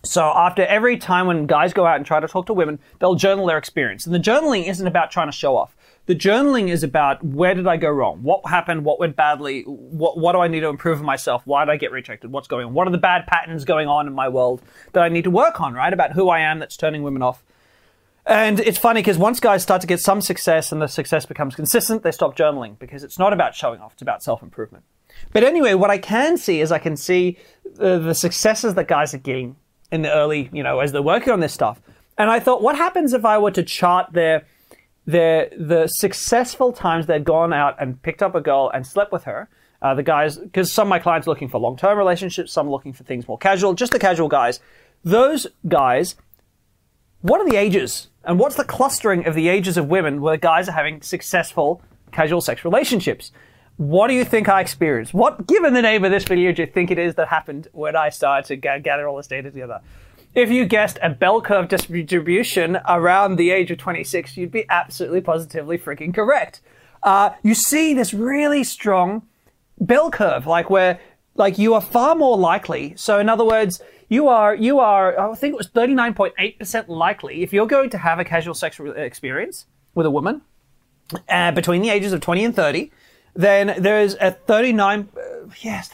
So 0.05 0.33
after 0.35 0.65
every 0.65 0.97
time 0.97 1.27
when 1.27 1.45
guys 1.45 1.71
go 1.71 1.85
out 1.85 1.95
and 1.95 2.05
try 2.05 2.19
to 2.19 2.27
talk 2.27 2.45
to 2.47 2.53
women, 2.53 2.79
they'll 2.99 3.15
journal 3.15 3.45
their 3.45 3.57
experience. 3.57 4.05
And 4.05 4.13
the 4.13 4.19
journaling 4.19 4.67
isn't 4.67 4.85
about 4.85 5.11
trying 5.11 5.29
to 5.29 5.31
show 5.31 5.55
off. 5.55 5.75
The 6.05 6.15
journaling 6.15 6.67
is 6.67 6.83
about 6.83 7.23
where 7.23 7.55
did 7.55 7.65
I 7.65 7.77
go 7.77 7.89
wrong? 7.89 8.21
What 8.21 8.45
happened? 8.45 8.83
What 8.83 8.99
went 8.99 9.15
badly? 9.15 9.61
What, 9.61 10.17
what 10.17 10.33
do 10.33 10.39
I 10.39 10.49
need 10.49 10.59
to 10.59 10.67
improve 10.67 10.99
in 10.99 11.05
myself? 11.05 11.43
Why 11.45 11.63
did 11.63 11.71
I 11.71 11.77
get 11.77 11.93
rejected? 11.93 12.33
What's 12.33 12.49
going 12.49 12.65
on? 12.65 12.73
What 12.73 12.87
are 12.87 12.91
the 12.91 12.97
bad 12.97 13.25
patterns 13.27 13.63
going 13.63 13.87
on 13.87 14.05
in 14.05 14.13
my 14.13 14.27
world 14.27 14.61
that 14.91 15.03
I 15.03 15.07
need 15.07 15.23
to 15.23 15.31
work 15.31 15.61
on, 15.61 15.73
right? 15.73 15.93
About 15.93 16.11
who 16.11 16.27
I 16.27 16.39
am 16.39 16.59
that's 16.59 16.75
turning 16.75 17.03
women 17.03 17.21
off. 17.21 17.41
And 18.25 18.59
it's 18.59 18.77
funny 18.77 18.99
because 19.01 19.17
once 19.17 19.39
guys 19.39 19.63
start 19.63 19.79
to 19.81 19.87
get 19.87 20.01
some 20.01 20.19
success 20.19 20.73
and 20.73 20.81
the 20.81 20.87
success 20.87 21.25
becomes 21.25 21.55
consistent, 21.55 22.03
they 22.03 22.11
stop 22.11 22.35
journaling 22.35 22.77
because 22.79 23.05
it's 23.05 23.17
not 23.17 23.31
about 23.31 23.55
showing 23.55 23.79
off, 23.79 23.93
it's 23.93 24.01
about 24.01 24.21
self 24.21 24.43
improvement. 24.43 24.83
But 25.31 25.43
anyway, 25.43 25.73
what 25.73 25.89
I 25.89 25.97
can 25.97 26.37
see 26.37 26.59
is 26.59 26.71
I 26.71 26.79
can 26.79 26.97
see 26.97 27.37
the, 27.63 27.99
the 27.99 28.15
successes 28.15 28.73
that 28.75 28.87
guys 28.87 29.13
are 29.13 29.19
getting 29.19 29.55
in 29.93 30.01
the 30.01 30.11
early, 30.11 30.49
you 30.51 30.63
know, 30.63 30.79
as 30.79 30.91
they're 30.91 31.03
working 31.03 31.31
on 31.31 31.39
this 31.39 31.53
stuff. 31.53 31.79
And 32.17 32.29
I 32.29 32.39
thought, 32.39 32.63
what 32.63 32.75
happens 32.75 33.13
if 33.13 33.23
I 33.23 33.37
were 33.37 33.51
to 33.51 33.63
chart 33.63 34.11
their 34.11 34.45
their 35.05 35.49
the 35.57 35.87
successful 35.87 36.73
times 36.73 37.05
they'd 37.05 37.23
gone 37.23 37.53
out 37.53 37.75
and 37.79 38.01
picked 38.01 38.23
up 38.23 38.33
a 38.33 38.41
girl 38.41 38.71
and 38.73 38.85
slept 38.85 39.11
with 39.11 39.25
her? 39.25 39.47
Uh, 39.83 39.93
the 39.93 40.01
guys, 40.01 40.37
because 40.37 40.71
some 40.71 40.87
of 40.87 40.89
my 40.89 40.97
clients 40.97 41.27
are 41.27 41.31
looking 41.31 41.47
for 41.47 41.59
long 41.59 41.77
term 41.77 41.97
relationships, 41.97 42.51
some 42.51 42.67
are 42.67 42.71
looking 42.71 42.93
for 42.93 43.03
things 43.03 43.27
more 43.27 43.37
casual. 43.37 43.73
Just 43.73 43.91
the 43.91 43.99
casual 43.99 44.29
guys. 44.29 44.59
Those 45.03 45.45
guys, 45.67 46.15
what 47.21 47.39
are 47.39 47.47
the 47.47 47.57
ages 47.57 48.07
and 48.23 48.39
what's 48.39 48.55
the 48.55 48.63
clustering 48.63 49.27
of 49.27 49.35
the 49.35 49.47
ages 49.47 49.77
of 49.77 49.87
women 49.87 50.21
where 50.21 50.37
guys 50.37 50.67
are 50.67 50.71
having 50.71 51.01
successful 51.03 51.81
casual 52.11 52.41
sex 52.41 52.65
relationships? 52.65 53.31
What 53.77 54.07
do 54.07 54.13
you 54.13 54.23
think 54.23 54.47
I 54.47 54.61
experienced? 54.61 55.13
What, 55.13 55.47
given 55.47 55.73
the 55.73 55.81
name 55.81 56.03
of 56.05 56.11
this 56.11 56.25
video, 56.25 56.51
do 56.51 56.61
you 56.61 56.67
think 56.67 56.91
it 56.91 56.99
is 56.99 57.15
that 57.15 57.29
happened 57.29 57.69
when 57.71 57.95
I 57.95 58.09
started 58.09 58.47
to 58.47 58.55
g- 58.55 58.83
gather 58.83 59.07
all 59.07 59.17
this 59.17 59.27
data 59.27 59.49
together? 59.49 59.81
If 60.35 60.51
you 60.51 60.65
guessed 60.65 60.99
a 61.01 61.09
bell 61.09 61.41
curve 61.41 61.69
distribution 61.69 62.79
around 62.87 63.35
the 63.35 63.49
age 63.49 63.71
of 63.71 63.79
26, 63.79 64.37
you'd 64.37 64.51
be 64.51 64.65
absolutely 64.69 65.21
positively 65.21 65.77
freaking 65.77 66.13
correct. 66.13 66.61
Uh, 67.01 67.31
you 67.41 67.55
see 67.55 67.93
this 67.93 68.13
really 68.13 68.63
strong 68.63 69.23
bell 69.79 70.11
curve, 70.11 70.45
like 70.45 70.69
where, 70.69 70.99
like 71.35 71.57
you 71.57 71.73
are 71.73 71.81
far 71.81 72.15
more 72.15 72.37
likely. 72.37 72.93
So 72.95 73.17
in 73.19 73.27
other 73.27 73.45
words, 73.45 73.81
you 74.07 74.27
are, 74.27 74.53
you 74.53 74.79
are, 74.79 75.19
I 75.19 75.33
think 75.35 75.53
it 75.53 75.57
was 75.57 75.67
39.8% 75.67 76.87
likely 76.87 77.41
if 77.41 77.51
you're 77.51 77.67
going 77.67 77.89
to 77.89 77.97
have 77.97 78.19
a 78.19 78.23
casual 78.23 78.53
sexual 78.53 78.91
experience 78.91 79.65
with 79.95 80.05
a 80.05 80.11
woman 80.11 80.41
uh, 81.27 81.51
between 81.51 81.81
the 81.81 81.89
ages 81.89 82.13
of 82.13 82.21
20 82.21 82.45
and 82.45 82.55
30, 82.55 82.91
then 83.33 83.75
there's 83.77 84.15
a 84.15 84.31
39, 84.31 85.09
uh, 85.15 85.21
yes, 85.61 85.89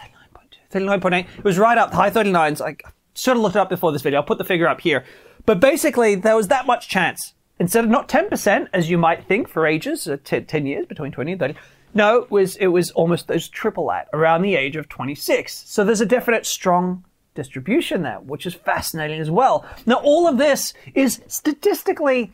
39.2, 0.72 0.88
39.8. 0.88 1.28
It 1.38 1.44
was 1.44 1.58
right 1.58 1.78
up, 1.78 1.94
high 1.94 2.10
39s. 2.10 2.62
I 2.62 2.76
should 3.16 3.36
have 3.36 3.42
looked 3.42 3.56
it 3.56 3.60
up 3.60 3.70
before 3.70 3.92
this 3.92 4.02
video. 4.02 4.20
I'll 4.20 4.26
put 4.26 4.38
the 4.38 4.44
figure 4.44 4.68
up 4.68 4.82
here. 4.82 5.06
But 5.46 5.60
basically, 5.60 6.16
there 6.16 6.36
was 6.36 6.50
that 6.50 6.66
much 6.66 6.90
chance. 6.90 7.34
Instead 7.60 7.84
of 7.84 7.90
not 7.90 8.08
10%, 8.08 8.68
as 8.74 8.90
you 8.90 8.98
might 8.98 9.26
think 9.26 9.50
for 9.50 9.66
ages, 9.66 10.08
uh, 10.08 10.18
t- 10.24 10.42
10 10.42 10.66
years, 10.66 10.86
between 10.86 11.12
20 11.12 11.34
and 11.34 11.40
30, 11.40 11.56
no, 11.94 12.20
it 12.22 12.32
was, 12.32 12.56
it 12.58 12.68
was 12.68 12.92
almost, 12.92 13.30
triple 13.52 13.88
that, 13.88 14.08
around 14.14 14.44
the 14.44 14.56
age 14.56 14.76
of 14.76 14.88
26. 14.88 15.64
So 15.68 15.84
there's 15.84 16.02
a 16.02 16.06
definite 16.06 16.46
strong 16.46 17.04
distribution 17.36 18.04
there, 18.04 18.20
which 18.20 18.46
is 18.46 18.54
fascinating 18.54 19.20
as 19.20 19.32
well. 19.32 19.66
Now, 19.86 19.96
all 19.96 20.28
of 20.28 20.38
this 20.38 20.74
is 20.94 21.22
statistically 21.28 22.32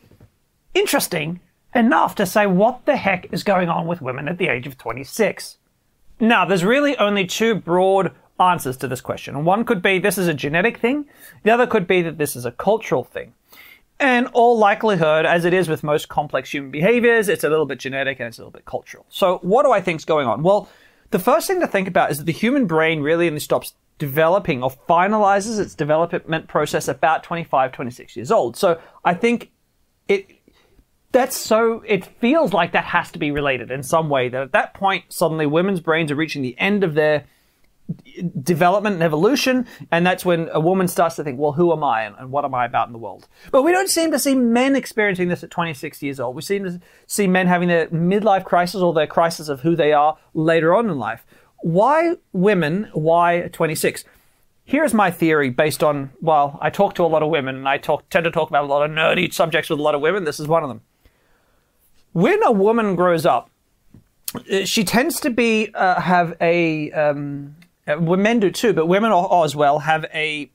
interesting 0.73 1.39
enough 1.75 2.15
to 2.15 2.25
say 2.25 2.47
what 2.47 2.85
the 2.85 2.95
heck 2.95 3.31
is 3.33 3.43
going 3.43 3.69
on 3.69 3.85
with 3.85 4.01
women 4.01 4.27
at 4.27 4.37
the 4.37 4.47
age 4.47 4.65
of 4.65 4.77
26. 4.77 5.57
Now, 6.19 6.45
there's 6.45 6.63
really 6.63 6.97
only 6.97 7.25
two 7.25 7.55
broad 7.55 8.11
answers 8.39 8.77
to 8.77 8.87
this 8.87 9.01
question. 9.01 9.45
One 9.45 9.65
could 9.65 9.81
be 9.81 9.99
this 9.99 10.17
is 10.17 10.27
a 10.27 10.33
genetic 10.33 10.77
thing, 10.77 11.05
the 11.43 11.51
other 11.51 11.67
could 11.67 11.87
be 11.87 12.01
that 12.01 12.17
this 12.17 12.35
is 12.35 12.45
a 12.45 12.51
cultural 12.51 13.03
thing. 13.03 13.33
And 13.99 14.27
all 14.33 14.57
likelihood, 14.57 15.25
as 15.25 15.45
it 15.45 15.53
is 15.53 15.69
with 15.69 15.81
most 15.81 16.09
complex 16.09 16.53
human 16.53 16.69
behaviors, 16.69 17.29
it's 17.29 17.45
a 17.45 17.49
little 17.49 17.65
bit 17.65 17.79
genetic 17.79 18.19
and 18.19 18.27
it's 18.27 18.37
a 18.37 18.41
little 18.41 18.51
bit 18.51 18.65
cultural. 18.65 19.05
So, 19.09 19.37
what 19.41 19.63
do 19.63 19.71
I 19.71 19.79
think 19.79 20.01
is 20.01 20.05
going 20.05 20.27
on? 20.27 20.43
Well, 20.43 20.67
the 21.11 21.19
first 21.19 21.47
thing 21.47 21.61
to 21.61 21.67
think 21.67 21.87
about 21.87 22.11
is 22.11 22.17
that 22.17 22.25
the 22.25 22.33
human 22.33 22.67
brain 22.67 23.01
really 23.01 23.27
only 23.27 23.39
stops 23.39 23.73
developing 23.97 24.63
or 24.63 24.71
finalizes 24.89 25.59
its 25.59 25.75
development 25.75 26.49
process 26.49 26.89
about 26.89 27.23
25, 27.23 27.71
26 27.71 28.17
years 28.17 28.31
old. 28.31 28.57
So, 28.57 28.81
I 29.05 29.13
think 29.13 29.51
it 30.09 30.34
that's 31.11 31.37
so 31.37 31.81
it 31.87 32.05
feels 32.05 32.51
like 32.51 32.73
that 32.73 32.83
has 32.85 33.11
to 33.11 33.19
be 33.19 33.31
related 33.31 33.71
in 33.71 33.83
some 33.83 34.09
way 34.09 34.27
that 34.29 34.41
at 34.41 34.51
that 34.51 34.73
point 34.73 35.05
suddenly 35.09 35.45
women's 35.45 35.79
brains 35.79 36.11
are 36.11 36.15
reaching 36.15 36.41
the 36.41 36.57
end 36.59 36.83
of 36.83 36.93
their 36.93 37.25
development 38.41 38.95
and 38.95 39.03
evolution 39.03 39.67
and 39.91 40.05
that's 40.05 40.25
when 40.25 40.49
a 40.51 40.59
woman 40.59 40.87
starts 40.87 41.15
to 41.17 41.23
think 41.23 41.39
well 41.39 41.51
who 41.51 41.71
am 41.71 41.83
i 41.83 42.03
and, 42.03 42.15
and, 42.17 42.31
what 42.31 42.43
am 42.43 42.55
i 42.55 42.65
about 42.65 42.87
in 42.87 42.93
the 42.93 42.99
world? 42.99 43.27
But 43.51 43.61
we 43.61 43.71
don't 43.71 43.89
seem 43.89 44.11
to 44.11 44.19
see 44.19 44.33
men 44.33 44.75
experiencing 44.75 45.27
this 45.27 45.43
at 45.43 45.51
26 45.51 46.01
years 46.01 46.19
old. 46.19 46.35
We 46.35 46.41
seem 46.41 46.63
to 46.63 46.81
see 47.05 47.27
men 47.27 47.47
having 47.47 47.67
their 47.67 47.87
midlife 47.87 48.43
crisis 48.43 48.81
or 48.81 48.93
their 48.93 49.07
crisis 49.07 49.49
of 49.49 49.61
who 49.61 49.75
they 49.75 49.93
are 49.93 50.17
later 50.33 50.73
on 50.73 50.89
in 50.89 50.97
life. 50.97 51.25
Why 51.61 52.15
women 52.33 52.89
why 52.93 53.49
26 53.53 54.03
here's 54.63 54.93
my 54.93 55.11
theory 55.11 55.49
based 55.51 55.83
on 55.83 56.11
well 56.21 56.57
i 56.61 56.69
talk 56.69 56.95
to 56.95 57.03
a 57.03 57.07
lot 57.07 57.21
of 57.21 57.29
women 57.29 57.55
and 57.55 57.69
i 57.69 57.77
talk, 57.77 58.09
tend 58.09 58.23
to 58.23 58.31
talk 58.31 58.49
about 58.49 58.63
a 58.63 58.67
lot 58.67 58.83
of 58.83 58.89
nerdy 58.89 59.31
subjects 59.31 59.69
with 59.69 59.79
a 59.79 59.83
lot 59.83 59.93
of 59.93 60.01
women. 60.01 60.23
This 60.23 60.39
is 60.39 60.47
one 60.47 60.63
of 60.63 60.69
them 60.69 60.81
when 62.15 62.41
a 62.43 62.51
woman 62.51 62.95
grows 62.95 63.25
up, 63.25 63.49
uh, 64.49 64.63
she 64.63 64.85
tends 64.85 65.19
to 65.19 65.29
be 65.29 65.69
uh, 65.73 65.99
have 65.99 66.37
a 66.39 66.89
um, 66.93 67.57
uh, 67.85 67.97
men 67.97 68.39
do 68.39 68.49
too, 68.49 68.71
but 68.71 68.85
women 68.85 69.11
as 69.11 69.53
well 69.53 69.79
have 69.79 70.05
a 70.13 70.49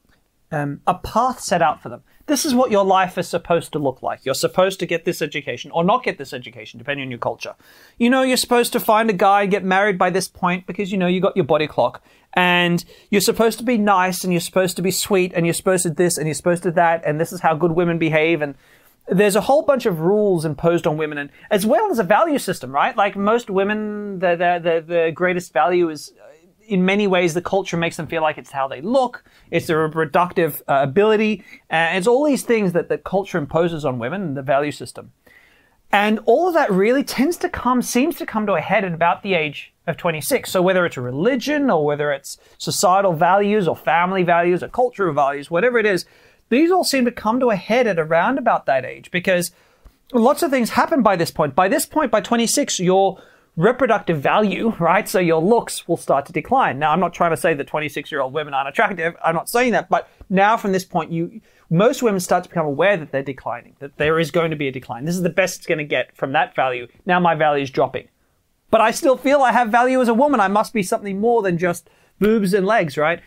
um, 0.51 0.81
a 0.87 0.95
path 0.95 1.41
set 1.41 1.61
out 1.61 1.83
for 1.83 1.91
them. 1.91 2.03
This 2.25 2.47
is 2.47 2.55
what 2.55 2.71
your 2.71 2.85
life 2.85 3.19
is 3.19 3.29
supposed 3.29 3.73
to 3.73 3.79
look 3.79 4.03
like. 4.03 4.25
You're 4.25 4.35
supposed 4.35 4.81
to 4.81 4.87
get 4.87 5.05
this 5.05 5.21
education 5.21 5.71
or 5.73 5.85
not 5.85 6.03
get 6.03 6.17
this 6.17 6.33
education, 6.33 6.79
depending 6.79 7.05
on 7.05 7.11
your 7.11 7.19
culture. 7.19 7.55
You 7.99 8.09
know, 8.09 8.23
you're 8.23 8.39
supposed 8.39 8.73
to 8.73 8.81
find 8.81 9.11
a 9.11 9.13
guy 9.13 9.43
and 9.43 9.51
get 9.51 9.63
married 9.63 9.99
by 9.99 10.09
this 10.09 10.29
point 10.29 10.67
because 10.67 10.91
you 10.91 10.97
know 10.97 11.09
you 11.09 11.21
got 11.21 11.37
your 11.37 11.45
body 11.45 11.67
clock, 11.67 12.03
and 12.33 12.83
you're 13.11 13.21
supposed 13.21 13.59
to 13.59 13.65
be 13.65 13.77
nice 13.77 14.25
and 14.25 14.33
you're 14.33 14.41
supposed 14.41 14.77
to 14.77 14.83
be 14.83 14.91
sweet 14.91 15.35
and 15.35 15.45
you're 15.45 15.53
supposed 15.53 15.83
to 15.83 15.91
this 15.91 16.17
and 16.17 16.27
you're 16.27 16.35
supposed 16.35 16.63
to 16.63 16.71
that 16.71 17.03
and 17.05 17.21
this 17.21 17.33
is 17.33 17.41
how 17.41 17.55
good 17.55 17.73
women 17.73 17.99
behave 17.99 18.41
and 18.41 18.55
there's 19.11 19.37
a 19.37 19.41
whole 19.41 19.63
bunch 19.63 19.87
of 19.87 20.01
rules 20.01 20.45
imposed 20.45 20.87
on 20.87 20.97
women, 20.97 21.19
and 21.19 21.31
as 21.51 21.67
well 21.67 21.91
as 21.91 21.99
a 21.99 22.05
value 22.05 22.39
system, 22.39 22.73
right? 22.73 22.97
Like 22.97 23.17
most 23.17 23.51
women, 23.51 24.19
the 24.21 24.37
the 24.37 24.61
the, 24.63 24.95
the 24.95 25.13
greatest 25.13 25.53
value 25.53 25.91
is. 25.91 26.13
Uh, 26.19 26.27
in 26.69 26.85
many 26.85 27.09
ways, 27.09 27.35
the 27.35 27.43
culture 27.43 27.77
makes 27.77 27.97
them 27.97 28.07
feel 28.07 28.23
like 28.23 28.39
it's 28.39 28.53
how 28.53 28.69
they 28.69 28.81
look, 28.81 29.25
it's 29.51 29.67
their 29.67 29.83
reproductive 29.83 30.63
uh, 30.69 30.79
ability, 30.83 31.43
and 31.69 31.99
it's 31.99 32.07
all 32.07 32.25
these 32.25 32.45
things 32.45 32.75
that 32.75 32.89
the 32.89 32.97
culture 32.97 33.39
imposes 33.39 33.85
on 33.85 33.99
women 33.99 34.35
the 34.35 34.43
value 34.43 34.71
system. 34.71 35.11
And 35.93 36.21
all 36.27 36.47
of 36.47 36.55
that 36.55 36.71
really 36.71 37.03
tends 37.03 37.37
to 37.39 37.49
come, 37.49 37.83
seems 37.83 38.17
to 38.19 38.27
come 38.27 38.47
to 38.47 38.55
a 38.55 38.61
head 38.61 38.85
at 38.85 38.95
about 38.95 39.25
the 39.25 39.35
age 39.35 39.73
of 39.89 39.97
26. 39.97 40.49
So 40.49 40.63
whether 40.63 40.87
it's 40.87 40.97
a 40.97 41.01
religion 41.01 41.69
or 41.69 41.85
whether 41.85 42.13
it's 42.13 42.39
societal 42.59 43.13
values 43.15 43.67
or 43.67 43.75
family 43.75 44.23
values 44.23 44.63
or 44.63 44.69
cultural 44.69 45.13
values, 45.13 45.51
whatever 45.51 45.79
it 45.79 45.87
is, 45.87 46.07
these 46.51 46.71
all 46.71 46.85
seem 46.85 47.05
to 47.07 47.11
come 47.11 47.41
to 47.41 47.51
a 47.51 47.57
head 47.57 47.87
at 47.87 47.99
around 47.99 48.39
about 48.39 48.67
that 48.67 48.85
age 48.85 49.11
because 49.11 49.53
lots 50.13 50.43
of 50.43 50.51
things 50.51 50.71
happen 50.71 51.03
by 51.03 51.17
this 51.17 51.31
point. 51.31 51.55
By 51.55 51.69
this 51.69 51.87
point, 51.87 52.11
by 52.11 52.21
26, 52.21 52.81
your 52.81 53.23
reproductive 53.57 54.21
value, 54.21 54.71
right? 54.79 55.09
So 55.09 55.19
your 55.19 55.41
looks 55.41 55.87
will 55.89 55.97
start 55.97 56.27
to 56.27 56.33
decline. 56.33 56.79
Now, 56.79 56.93
I'm 56.93 57.01
not 57.01 57.15
trying 57.15 57.31
to 57.31 57.37
say 57.37 57.55
that 57.55 57.67
26 57.67 58.11
year 58.11 58.21
old 58.21 58.33
women 58.33 58.55
aren't 58.55 58.69
attractive. 58.69 59.17
I'm 59.25 59.35
not 59.35 59.49
saying 59.49 59.73
that, 59.73 59.89
but 59.89 60.09
now 60.29 60.57
from 60.57 60.73
this 60.73 60.85
point, 60.85 61.13
you, 61.13 61.41
most 61.69 62.03
women 62.03 62.21
start 62.21 62.45
to 62.45 62.49
become 62.51 62.67
aware 62.67 62.97
that 62.97 63.13
they're 63.13 63.23
declining, 63.23 63.77
that 63.79 63.97
there 63.97 64.19
is 64.19 64.31
going 64.31 64.51
to 64.51 64.57
be 64.57 64.69
a 64.69 64.73
decline. 64.73 65.05
This 65.05 65.17
is 65.17 65.23
the 65.23 65.31
best 65.31 65.59
it's 65.59 65.67
going 65.67 65.79
to 65.79 65.85
get 65.85 66.17
from 66.17 66.33
that 66.33 66.55
value. 66.55 66.89
Now 67.07 67.21
my 67.21 67.35
value 67.35 67.63
is 67.63 67.71
dropping. 67.71 68.09
But 68.71 68.81
I 68.81 68.93
still 68.93 69.17
feel 69.17 69.43
I 69.43 69.53
have 69.53 69.69
value 69.69 70.01
as 70.01 70.09
a 70.09 70.15
woman. 70.15 70.41
I 70.41 70.49
must 70.49 70.73
be 70.73 70.83
something 70.83 71.21
more 71.21 71.43
than 71.43 71.59
just 71.59 71.91
boobs 72.21 72.55
and 72.55 72.67
legs, 72.67 72.97
right? 72.97 73.21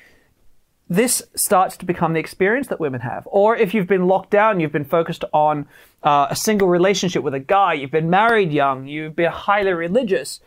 This 0.89 1.23
starts 1.35 1.77
to 1.77 1.85
become 1.85 2.13
the 2.13 2.19
experience 2.19 2.67
that 2.67 2.79
women 2.79 3.01
have. 3.01 3.27
Or 3.31 3.55
if 3.55 3.73
you've 3.73 3.87
been 3.87 4.07
locked 4.07 4.29
down, 4.29 4.59
you've 4.59 4.71
been 4.71 4.85
focused 4.85 5.23
on 5.33 5.67
uh, 6.03 6.27
a 6.29 6.35
single 6.35 6.67
relationship 6.67 7.23
with 7.23 7.33
a 7.33 7.39
guy, 7.39 7.73
you've 7.73 7.91
been 7.91 8.09
married 8.09 8.51
young, 8.51 8.87
you've 8.87 9.15
been 9.15 9.31
highly 9.31 9.71
religious. 9.71 10.39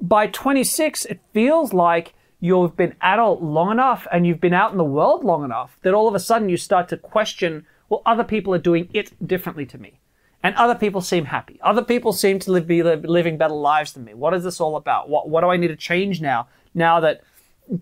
By 0.00 0.26
26, 0.26 1.04
it 1.06 1.20
feels 1.32 1.72
like 1.72 2.14
you've 2.40 2.76
been 2.76 2.96
adult 3.00 3.42
long 3.42 3.70
enough 3.70 4.06
and 4.10 4.26
you've 4.26 4.40
been 4.40 4.54
out 4.54 4.72
in 4.72 4.78
the 4.78 4.84
world 4.84 5.22
long 5.22 5.44
enough 5.44 5.78
that 5.82 5.94
all 5.94 6.08
of 6.08 6.14
a 6.14 6.20
sudden 6.20 6.48
you 6.48 6.56
start 6.56 6.88
to 6.88 6.96
question, 6.96 7.66
well, 7.88 8.02
other 8.04 8.24
people 8.24 8.54
are 8.54 8.58
doing 8.58 8.88
it 8.92 9.12
differently 9.26 9.66
to 9.66 9.78
me. 9.78 10.00
And 10.42 10.56
other 10.56 10.74
people 10.74 11.00
seem 11.00 11.26
happy. 11.26 11.60
Other 11.62 11.84
people 11.84 12.12
seem 12.12 12.40
to 12.40 12.50
live, 12.50 12.66
be 12.66 12.82
living 12.82 13.38
better 13.38 13.54
lives 13.54 13.92
than 13.92 14.04
me. 14.04 14.14
What 14.14 14.34
is 14.34 14.42
this 14.42 14.60
all 14.60 14.74
about? 14.74 15.08
What, 15.08 15.28
what 15.28 15.42
do 15.42 15.48
I 15.48 15.56
need 15.56 15.68
to 15.68 15.76
change 15.76 16.20
now? 16.20 16.48
Now 16.74 16.98
that 16.98 17.20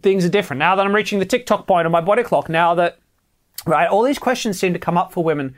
things 0.02 0.24
are 0.24 0.30
different. 0.30 0.58
Now 0.58 0.76
that 0.76 0.86
I'm 0.86 0.94
reaching 0.94 1.18
the 1.18 1.26
tick-tock 1.26 1.66
point 1.66 1.86
on 1.86 1.92
my 1.92 2.00
body 2.00 2.22
clock, 2.22 2.48
now 2.48 2.74
that, 2.74 2.98
right, 3.66 3.88
all 3.88 4.02
these 4.02 4.18
questions 4.18 4.58
seem 4.58 4.72
to 4.72 4.78
come 4.78 4.96
up 4.96 5.12
for 5.12 5.24
women 5.24 5.54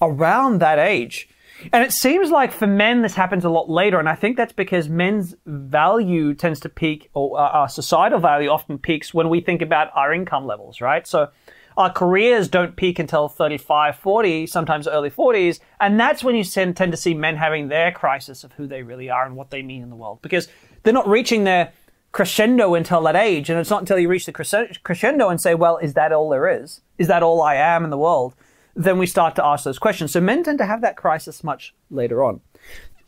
around 0.00 0.60
that 0.60 0.78
age. 0.78 1.28
And 1.72 1.82
it 1.84 1.92
seems 1.92 2.30
like 2.30 2.52
for 2.52 2.66
men, 2.66 3.02
this 3.02 3.14
happens 3.14 3.44
a 3.44 3.48
lot 3.48 3.70
later. 3.70 3.98
And 3.98 4.08
I 4.08 4.14
think 4.14 4.36
that's 4.36 4.52
because 4.52 4.88
men's 4.88 5.34
value 5.46 6.34
tends 6.34 6.60
to 6.60 6.68
peak, 6.68 7.10
or 7.14 7.38
uh, 7.38 7.48
our 7.48 7.68
societal 7.68 8.18
value 8.18 8.48
often 8.48 8.78
peaks 8.78 9.14
when 9.14 9.28
we 9.28 9.40
think 9.40 9.62
about 9.62 9.90
our 9.94 10.12
income 10.12 10.46
levels, 10.46 10.80
right? 10.80 11.06
So 11.06 11.28
our 11.76 11.90
careers 11.90 12.48
don't 12.48 12.76
peak 12.76 12.98
until 12.98 13.28
35, 13.28 13.96
40, 13.96 14.46
sometimes 14.46 14.86
early 14.86 15.10
40s. 15.10 15.60
And 15.80 15.98
that's 15.98 16.22
when 16.22 16.36
you 16.36 16.44
tend 16.44 16.76
to 16.76 16.96
see 16.96 17.14
men 17.14 17.36
having 17.36 17.68
their 17.68 17.92
crisis 17.92 18.44
of 18.44 18.52
who 18.52 18.66
they 18.66 18.82
really 18.82 19.10
are 19.10 19.24
and 19.24 19.36
what 19.36 19.50
they 19.50 19.62
mean 19.62 19.82
in 19.82 19.90
the 19.90 19.96
world 19.96 20.20
because 20.22 20.48
they're 20.82 20.92
not 20.92 21.08
reaching 21.08 21.44
their 21.44 21.72
crescendo 22.14 22.74
until 22.74 23.02
that 23.02 23.16
age. 23.16 23.50
And 23.50 23.58
it's 23.58 23.68
not 23.68 23.82
until 23.82 23.98
you 23.98 24.08
reach 24.08 24.24
the 24.24 24.32
crescendo 24.32 25.28
and 25.28 25.40
say, 25.40 25.54
well, 25.56 25.78
is 25.78 25.94
that 25.94 26.12
all 26.12 26.30
there 26.30 26.48
is? 26.48 26.80
Is 26.96 27.08
that 27.08 27.24
all 27.24 27.42
I 27.42 27.56
am 27.56 27.82
in 27.82 27.90
the 27.90 27.98
world? 27.98 28.34
Then 28.76 28.98
we 28.98 29.06
start 29.06 29.34
to 29.34 29.44
ask 29.44 29.64
those 29.64 29.80
questions. 29.80 30.12
So 30.12 30.20
men 30.20 30.44
tend 30.44 30.58
to 30.58 30.64
have 30.64 30.80
that 30.82 30.96
crisis 30.96 31.42
much 31.42 31.74
later 31.90 32.22
on. 32.22 32.40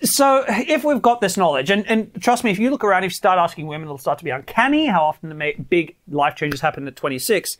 So 0.02 0.44
if 0.48 0.82
we've 0.82 1.00
got 1.00 1.20
this 1.20 1.36
knowledge, 1.36 1.70
and, 1.70 1.86
and 1.86 2.20
trust 2.20 2.42
me, 2.42 2.50
if 2.50 2.58
you 2.58 2.68
look 2.68 2.82
around, 2.82 3.04
if 3.04 3.12
you 3.12 3.14
start 3.14 3.38
asking 3.38 3.68
women, 3.68 3.86
it'll 3.86 3.96
start 3.96 4.18
to 4.18 4.24
be 4.24 4.30
uncanny 4.30 4.86
how 4.86 5.04
often 5.04 5.28
the 5.28 5.54
big 5.70 5.94
life 6.10 6.34
changes 6.34 6.60
happen 6.60 6.88
at 6.88 6.96
26. 6.96 7.58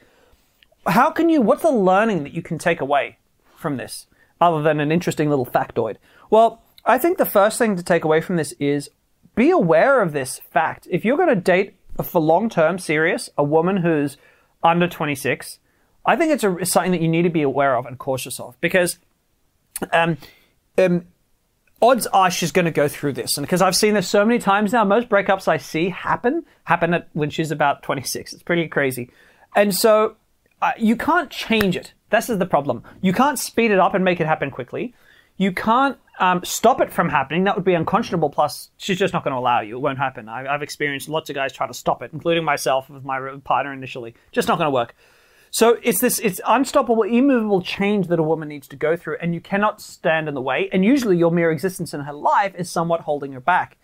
How 0.89 1.13
can 1.13 1.29
you, 1.29 1.41
what's 1.41 1.63
the 1.63 1.71
learning 1.71 2.25
that 2.25 2.35
you 2.35 2.43
can 2.43 2.59
take 2.59 2.81
away 2.81 3.19
from 3.55 3.77
this 3.77 4.09
other 4.41 4.63
than 4.63 4.81
an 4.81 4.91
interesting 4.91 5.31
little 5.31 5.47
factoid? 5.47 5.97
Well, 6.29 6.61
I 6.85 6.99
think 6.99 7.19
the 7.19 7.25
first 7.25 7.57
thing 7.57 7.77
to 7.77 7.85
take 7.85 8.03
away 8.03 8.21
from 8.21 8.35
this 8.35 8.51
is 8.59 8.91
be 9.37 9.51
aware 9.51 10.03
of 10.03 10.13
this 10.13 10.41
fact. 10.51 10.89
If 10.91 11.05
you're 11.05 11.17
going 11.17 11.29
to 11.29 11.37
date 11.37 11.77
for 12.03 12.21
long 12.21 12.49
term, 12.49 12.79
serious, 12.79 13.31
a 13.39 13.45
woman 13.45 13.77
who's 13.77 14.17
under 14.65 14.89
26, 14.89 15.61
I 16.05 16.17
think 16.17 16.33
it's 16.33 16.43
a, 16.43 16.65
something 16.65 16.93
that 16.93 17.01
you 17.01 17.09
need 17.09 17.23
to 17.23 17.31
be 17.31 17.43
aware 17.43 17.77
of 17.77 17.87
and 17.87 17.99
cautious 17.99 18.41
of 18.41 18.61
because 18.61 18.99
um, 19.93 20.17
um, 20.79 21.07
odds 21.83 22.07
are 22.09 22.31
she's 22.31 22.53
going 22.53 22.65
to 22.65 22.71
go 22.71 22.89
through 22.89 23.13
this. 23.13 23.37
And 23.37 23.47
because 23.47 23.63
I've 23.63 23.77
seen 23.77 23.95
this 23.95 24.09
so 24.09 24.25
many 24.25 24.39
times 24.39 24.73
now, 24.73 24.85
most 24.85 25.09
breakups 25.09 25.49
I 25.49 25.59
see 25.59 25.91
happen 25.91 26.45
happen 26.65 26.95
at, 26.95 27.09
when 27.13 27.31
she's 27.31 27.51
about 27.51 27.83
26. 27.83 28.33
It's 28.33 28.43
pretty 28.43 28.69
crazy. 28.69 29.11
And 29.55 29.75
so 29.75 30.17
uh, 30.63 30.73
you 30.79 30.97
can't 30.97 31.31
change 31.31 31.77
it. 31.77 31.93
This 32.11 32.31
is 32.31 32.39
the 32.39 32.47
problem. 32.47 32.85
You 33.03 33.13
can't 33.13 33.39
speed 33.39 33.71
it 33.71 33.79
up 33.79 33.95
and 33.95 34.05
make 34.05 34.21
it 34.21 34.27
happen 34.27 34.51
quickly. 34.51 34.95
You 35.37 35.53
can't 35.53 35.99
um, 36.19 36.45
stop 36.45 36.81
it 36.81 36.93
from 36.93 37.09
happening. 37.09 37.45
That 37.45 37.57
would 37.57 37.65
be 37.65 37.75
unconscionable. 37.75 38.31
Plus, 38.31 38.71
she's 38.77 38.99
just 38.99 39.13
not 39.13 39.25
going 39.25 39.33
to 39.33 39.39
allow 39.39 39.61
you. 39.61 39.77
It 39.77 39.81
won't 39.81 39.99
happen. 39.99 40.29
I, 40.29 40.51
have 40.51 40.63
experienced 40.63 41.09
lots 41.09 41.31
of 41.31 41.37
guys 41.37 41.53
try 41.53 41.67
to 41.67 41.75
stop 41.75 42.03
it, 42.03 42.11
including 42.13 42.45
myself 42.45 42.89
with 42.89 43.05
my 43.05 43.37
partner 43.45 43.73
initially. 43.73 44.15
Just 44.33 44.49
not 44.49 44.59
going 44.59 44.67
to 44.67 44.75
work. 44.75 44.95
So 45.51 45.79
it's 45.83 46.01
this 46.01 46.19
it's 46.19 46.41
unstoppable, 46.47 47.03
immovable 47.03 47.63
change 47.63 48.09
that 48.09 48.19
a 48.19 48.23
woman 48.23 48.49
needs 48.49 48.69
to 48.69 48.77
go 48.77 48.97
through, 48.97 49.17
and 49.21 49.33
you 49.33 49.41
cannot 49.41 49.81
stand 49.81 50.29
in 50.29 50.35
the 50.35 50.43
way. 50.43 50.69
And 50.73 50.85
usually, 50.85 51.17
your 51.17 51.31
mere 51.31 51.51
existence 51.51 51.95
in 51.95 52.01
her 52.01 52.13
life 52.13 52.55
is 52.57 52.71
somewhat 52.71 53.03
holding 53.03 53.33
her 53.33 53.41
back. 53.41 53.79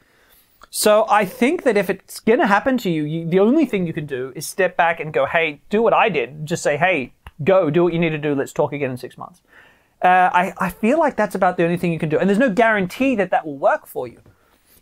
So 0.70 1.06
I 1.08 1.24
think 1.24 1.62
that 1.64 1.76
if 1.76 1.90
it's 1.90 2.20
going 2.20 2.38
to 2.38 2.46
happen 2.46 2.78
to 2.78 2.90
you, 2.90 3.04
you, 3.04 3.28
the 3.28 3.40
only 3.40 3.66
thing 3.66 3.86
you 3.86 3.92
can 3.92 4.06
do 4.06 4.32
is 4.34 4.46
step 4.46 4.76
back 4.76 5.00
and 5.00 5.12
go, 5.12 5.26
"Hey, 5.26 5.60
do 5.70 5.82
what 5.82 5.94
I 5.94 6.08
did. 6.08 6.46
Just 6.46 6.62
say, 6.62 6.76
hey, 6.76 7.14
go, 7.42 7.70
do 7.70 7.84
what 7.84 7.92
you 7.92 7.98
need 7.98 8.10
to 8.10 8.18
do. 8.18 8.34
Let's 8.34 8.52
talk 8.52 8.72
again 8.72 8.90
in 8.90 8.96
six 8.96 9.16
months." 9.16 9.40
Uh, 10.02 10.30
I, 10.32 10.52
I 10.58 10.70
feel 10.70 10.98
like 10.98 11.16
that's 11.16 11.34
about 11.34 11.56
the 11.56 11.64
only 11.64 11.76
thing 11.76 11.92
you 11.92 11.98
can 11.98 12.08
do. 12.08 12.18
And 12.18 12.28
there's 12.28 12.38
no 12.38 12.50
guarantee 12.50 13.14
that 13.16 13.30
that 13.30 13.46
will 13.46 13.56
work 13.56 13.86
for 13.86 14.08
you. 14.08 14.20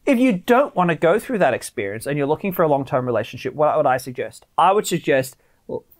If 0.07 0.19
you 0.19 0.33
don't 0.33 0.75
want 0.75 0.89
to 0.89 0.97
go 0.97 1.19
through 1.19 1.39
that 1.39 1.53
experience 1.53 2.07
and 2.07 2.17
you're 2.17 2.27
looking 2.27 2.53
for 2.53 2.62
a 2.62 2.69
long 2.69 2.87
term 2.87 3.05
relationship, 3.05 3.55
what 3.55 3.77
would 3.77 3.87
I 3.87 3.99
suggest? 3.99 4.47
I 4.57 4.73
would 4.73 4.87
suggest 4.87 5.37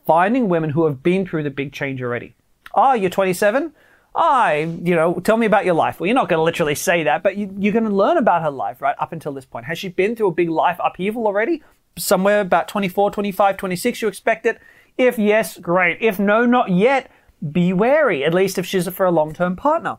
finding 0.07 0.49
women 0.49 0.71
who 0.71 0.85
have 0.85 1.03
been 1.03 1.25
through 1.25 1.43
the 1.43 1.51
big 1.51 1.71
change 1.71 2.01
already. 2.01 2.33
Oh, 2.73 2.93
you're 2.93 3.11
27? 3.11 3.73
I, 4.15 4.77
you 4.83 4.95
know, 4.95 5.19
tell 5.19 5.37
me 5.37 5.45
about 5.45 5.65
your 5.65 5.75
life. 5.75 5.99
Well, 5.99 6.07
you're 6.07 6.15
not 6.15 6.27
going 6.27 6.39
to 6.39 6.43
literally 6.43 6.75
say 6.75 7.03
that, 7.03 7.23
but 7.23 7.37
you, 7.37 7.45
are 7.47 7.71
going 7.71 7.85
to 7.85 7.89
learn 7.89 8.17
about 8.17 8.41
her 8.41 8.49
life, 8.49 8.81
right? 8.81 8.95
Up 8.99 9.13
until 9.13 9.33
this 9.33 9.45
point. 9.45 9.65
Has 9.67 9.77
she 9.77 9.87
been 9.87 10.15
through 10.15 10.29
a 10.29 10.33
big 10.33 10.49
life 10.49 10.77
upheaval 10.83 11.27
already? 11.27 11.63
Somewhere 11.97 12.41
about 12.41 12.67
24, 12.67 13.11
25, 13.11 13.57
26, 13.57 14.01
you 14.01 14.07
expect 14.07 14.45
it? 14.45 14.59
If 14.97 15.17
yes, 15.17 15.57
great. 15.57 15.97
If 16.01 16.19
no, 16.19 16.45
not 16.45 16.71
yet 16.71 17.09
be 17.49 17.73
wary, 17.73 18.23
at 18.23 18.33
least 18.33 18.57
if 18.57 18.65
she's 18.65 18.87
for 18.89 19.05
a 19.05 19.11
long 19.11 19.33
term 19.33 19.55
partner. 19.55 19.97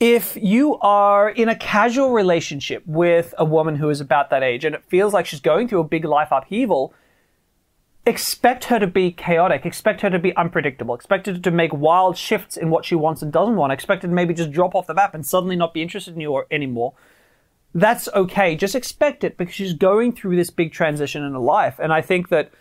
If 0.00 0.36
you 0.36 0.76
are 0.80 1.30
in 1.30 1.48
a 1.48 1.56
casual 1.56 2.10
relationship 2.10 2.82
with 2.84 3.32
a 3.38 3.44
woman 3.44 3.76
who 3.76 3.88
is 3.90 4.00
about 4.00 4.28
that 4.30 4.42
age 4.42 4.64
and 4.64 4.74
it 4.74 4.84
feels 4.84 5.12
like 5.12 5.24
she's 5.24 5.40
going 5.40 5.68
through 5.68 5.80
a 5.80 5.84
big 5.84 6.04
life 6.04 6.28
upheaval, 6.32 6.92
expect 8.04 8.64
her 8.64 8.78
to 8.78 8.86
be 8.86 9.12
chaotic, 9.12 9.64
expect 9.64 10.00
her 10.00 10.10
to 10.10 10.18
be 10.18 10.36
unpredictable, 10.36 10.94
expect 10.94 11.26
her 11.26 11.38
to 11.38 11.50
make 11.50 11.72
wild 11.72 12.16
shifts 12.16 12.56
in 12.56 12.70
what 12.70 12.84
she 12.84 12.94
wants 12.94 13.22
and 13.22 13.32
doesn't 13.32 13.56
want, 13.56 13.72
expect 13.72 14.02
her 14.02 14.08
to 14.08 14.14
maybe 14.14 14.34
just 14.34 14.50
drop 14.50 14.74
off 14.74 14.86
the 14.86 14.94
map 14.94 15.14
and 15.14 15.24
suddenly 15.24 15.56
not 15.56 15.72
be 15.72 15.80
interested 15.82 16.14
in 16.14 16.20
you 16.20 16.42
anymore. 16.50 16.92
That's 17.72 18.08
okay. 18.08 18.56
Just 18.56 18.74
expect 18.74 19.24
it 19.24 19.36
because 19.36 19.54
she's 19.54 19.72
going 19.72 20.12
through 20.12 20.36
this 20.36 20.50
big 20.50 20.72
transition 20.72 21.24
in 21.24 21.32
her 21.32 21.38
life. 21.38 21.78
And 21.78 21.92
I 21.92 22.02
think 22.02 22.28
that 22.28 22.52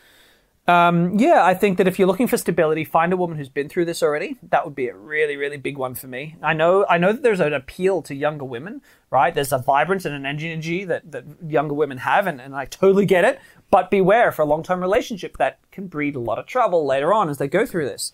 um, 0.65 1.19
yeah, 1.19 1.43
I 1.43 1.53
think 1.55 1.77
that 1.77 1.87
if 1.87 1.99
you're 1.99 2.07
looking 2.07 2.27
for 2.27 2.37
stability, 2.37 2.85
find 2.85 3.11
a 3.11 3.17
woman 3.17 3.37
who's 3.37 3.49
been 3.49 3.67
through 3.67 3.83
this 3.83 4.01
already. 4.01 4.37
That 4.43 4.63
would 4.63 4.75
be 4.75 4.87
a 4.87 4.95
really, 4.95 5.35
really 5.35 5.57
big 5.57 5.77
one 5.77 5.93
for 5.93 6.07
me. 6.07 6.37
I 6.41 6.53
know, 6.53 6.85
I 6.89 6.97
know 6.97 7.11
that 7.11 7.21
there's 7.21 7.41
an 7.41 7.51
appeal 7.51 8.01
to 8.03 8.15
younger 8.15 8.45
women, 8.45 8.81
right? 9.09 9.33
There's 9.33 9.51
a 9.51 9.57
vibrance 9.57 10.05
and 10.05 10.15
an 10.15 10.25
energy 10.25 10.85
that, 10.85 11.11
that 11.11 11.25
younger 11.45 11.73
women 11.73 11.97
have, 11.97 12.27
and, 12.27 12.39
and 12.39 12.55
I 12.55 12.63
totally 12.63 13.05
get 13.05 13.25
it. 13.25 13.41
But 13.71 13.91
beware 13.91 14.31
for 14.31 14.43
a 14.43 14.45
long-term 14.45 14.79
relationship 14.79 15.35
that 15.37 15.59
can 15.71 15.87
breed 15.87 16.15
a 16.15 16.21
lot 16.21 16.39
of 16.39 16.45
trouble 16.45 16.85
later 16.85 17.13
on 17.13 17.29
as 17.29 17.39
they 17.39 17.47
go 17.49 17.65
through 17.65 17.85
this. 17.85 18.13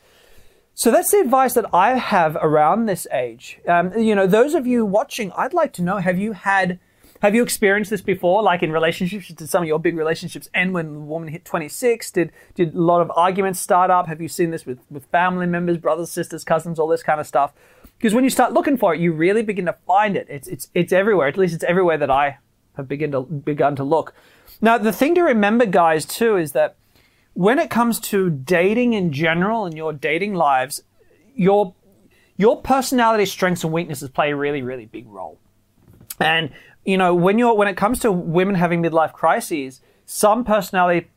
So 0.73 0.89
that's 0.89 1.11
the 1.11 1.19
advice 1.19 1.53
that 1.53 1.71
I 1.71 1.97
have 1.97 2.35
around 2.41 2.85
this 2.85 3.05
age. 3.11 3.59
Um, 3.67 3.95
you 3.95 4.15
know, 4.15 4.25
those 4.25 4.55
of 4.55 4.65
you 4.65 4.85
watching, 4.85 5.31
I'd 5.33 5.53
like 5.53 5.73
to 5.73 5.81
know: 5.83 5.97
Have 5.97 6.17
you 6.17 6.31
had 6.31 6.79
have 7.21 7.35
you 7.35 7.43
experienced 7.43 7.89
this 7.89 8.01
before, 8.01 8.41
like 8.41 8.63
in 8.63 8.71
relationships? 8.71 9.27
Did 9.27 9.49
some 9.49 9.63
of 9.63 9.67
your 9.67 9.79
big 9.79 9.97
relationships 9.97 10.49
end 10.53 10.73
when 10.73 10.93
the 10.93 10.99
woman 10.99 11.27
hit 11.29 11.45
26? 11.45 12.11
Did 12.11 12.31
did 12.55 12.73
a 12.73 12.81
lot 12.81 13.01
of 13.01 13.11
arguments 13.15 13.59
start 13.59 13.91
up? 13.91 14.07
Have 14.07 14.21
you 14.21 14.27
seen 14.27 14.51
this 14.51 14.65
with, 14.65 14.79
with 14.89 15.05
family 15.07 15.45
members, 15.45 15.77
brothers, 15.77 16.11
sisters, 16.11 16.43
cousins, 16.43 16.79
all 16.79 16.87
this 16.87 17.03
kind 17.03 17.19
of 17.19 17.27
stuff? 17.27 17.53
Because 17.97 18.13
when 18.13 18.23
you 18.23 18.29
start 18.29 18.53
looking 18.53 18.77
for 18.77 18.93
it, 18.93 19.01
you 19.01 19.11
really 19.11 19.43
begin 19.43 19.65
to 19.65 19.75
find 19.85 20.15
it. 20.15 20.27
It's 20.29 20.47
it's 20.47 20.69
it's 20.73 20.93
everywhere. 20.93 21.27
At 21.27 21.37
least 21.37 21.53
it's 21.53 21.63
everywhere 21.65 21.97
that 21.97 22.09
I 22.09 22.37
have 22.77 22.87
begun 22.87 23.11
to 23.11 23.21
begun 23.21 23.75
to 23.75 23.83
look. 23.83 24.13
Now, 24.61 24.77
the 24.77 24.93
thing 24.93 25.15
to 25.15 25.21
remember, 25.21 25.65
guys, 25.65 26.05
too, 26.05 26.37
is 26.37 26.53
that 26.53 26.75
when 27.33 27.59
it 27.59 27.69
comes 27.69 27.99
to 27.99 28.29
dating 28.29 28.93
in 28.93 29.11
general 29.11 29.65
and 29.65 29.75
your 29.75 29.93
dating 29.93 30.35
lives, 30.35 30.83
your 31.35 31.75
your 32.37 32.61
personality 32.61 33.25
strengths 33.25 33.65
and 33.65 33.73
weaknesses 33.73 34.09
play 34.09 34.31
a 34.31 34.35
really, 34.35 34.61
really 34.61 34.85
big 34.85 35.07
role. 35.07 35.37
And 36.19 36.51
you 36.85 36.97
know, 36.97 37.13
when 37.13 37.37
you're 37.37 37.53
when 37.53 37.67
it 37.67 37.77
comes 37.77 37.99
to 37.99 38.11
women 38.11 38.55
having 38.55 38.81
midlife 38.81 39.13
crises, 39.13 39.81
some 40.05 40.43
personality 40.43 41.09